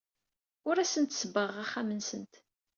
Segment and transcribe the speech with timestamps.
[0.67, 2.33] Ur asent-sebbɣeɣ axxam-nsent.